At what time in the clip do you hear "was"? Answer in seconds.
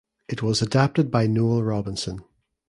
0.41-0.63